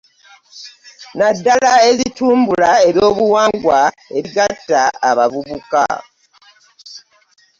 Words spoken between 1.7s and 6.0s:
ezitumbula eby'obuwangwa ebigatta abavubuka